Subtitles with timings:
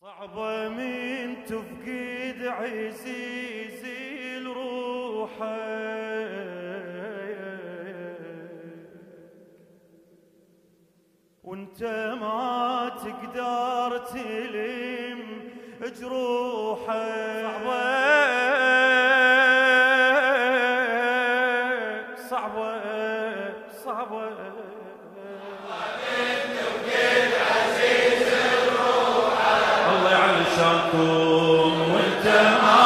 [0.00, 5.50] صعبة من تفقد عزيزي لروحك
[11.44, 11.82] وانت
[12.20, 15.50] ما تقدر تلم
[16.00, 17.30] جروحك
[30.64, 32.80] وانت ما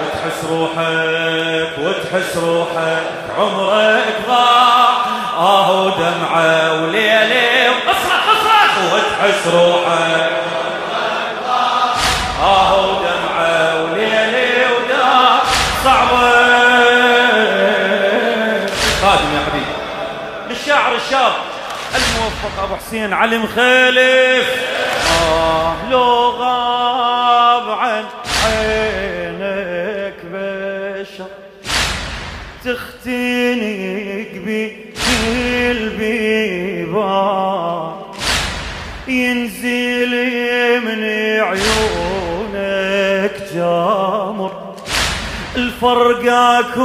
[0.00, 3.06] وتحس روحك وتحس روحك
[3.38, 5.04] عمرك ضاع.
[5.38, 10.32] آه ودمعة وليله اصرخ اصرخ وتحس روحك.
[12.42, 15.38] آه ودمعة وليله وداع
[15.84, 16.30] صعبة.
[19.02, 19.74] خادم يا حبيبي.
[20.50, 21.32] للشاعر الشاب.
[21.94, 24.46] الموفق أبو حسين علي مخالف.
[25.22, 28.04] آه لو غاب عن
[28.44, 31.26] عينك بشر
[32.64, 34.32] تختنق
[35.98, 37.92] بيبان
[39.08, 40.12] ينزل
[40.84, 41.00] من
[41.40, 44.52] عيونك جامر
[45.56, 46.84] الفرقاكم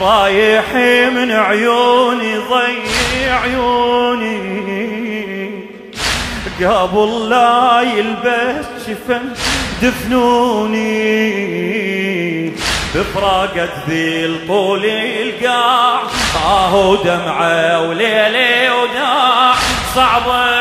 [0.00, 0.74] رايح
[1.14, 4.60] من عيوني ضي عيوني.
[6.64, 9.22] قبل لا يلبس جفن
[9.82, 10.90] دفنوني.
[12.94, 16.00] بفراقة ذي الطول القاع
[16.46, 19.54] آه دمعة وليلي وداع.
[19.94, 20.59] صعبة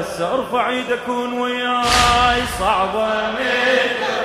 [0.00, 3.08] هسه ارفع إيدك وياي صعبة